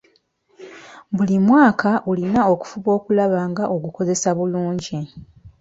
Buli 1.15 1.35
mwaka 1.45 1.91
olina 2.11 2.41
okufuba 2.53 2.89
okulaba 2.97 3.39
nga 3.49 3.63
ogukozesa 3.75 4.29
bulungi. 4.37 4.97